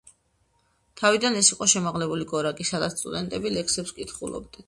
თავიდან 1.01 1.35
ეს 1.41 1.51
იყო 1.55 1.67
შემაღლებული 1.75 2.27
გორაკი, 2.33 2.67
სადაც 2.71 2.97
სტუდენტები 3.01 3.55
ლექსებს 3.59 3.93
კითხულობდნენ. 4.01 4.59